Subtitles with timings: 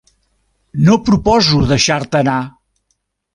[0.87, 2.39] No proposo deixar-te anar.